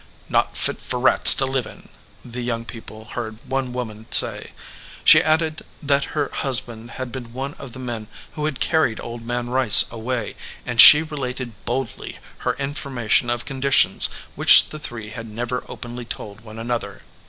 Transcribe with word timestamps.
"Not 0.29 0.57
fit 0.57 0.81
for 0.81 0.99
rats 0.99 1.35
to 1.35 1.45
live 1.45 1.67
in," 1.67 1.87
the 2.25 2.41
young 2.41 2.65
people 2.65 3.05
heard 3.05 3.37
one 3.47 3.71
woman 3.71 4.11
say. 4.11 4.49
She 5.03 5.21
added 5.21 5.61
that 5.83 6.05
her 6.17 6.31
husband 6.33 6.89
had 6.97 7.11
been 7.11 7.33
one 7.33 7.53
of 7.59 7.73
the 7.73 7.77
men 7.77 8.07
who 8.31 8.45
had 8.45 8.59
carried 8.59 8.99
Old 8.99 9.21
Man 9.21 9.51
Rice 9.51 9.85
away, 9.91 10.35
and 10.65 10.81
she 10.81 11.03
related 11.03 11.53
boldly 11.65 12.17
her 12.39 12.53
information 12.55 13.29
of 13.29 13.45
conditions 13.45 14.09
which 14.35 14.69
the 14.69 14.79
three 14.79 15.09
had 15.11 15.27
never 15.27 15.63
openly 15.69 16.05
told 16.05 16.41
one 16.41 16.57
another. 16.57 17.03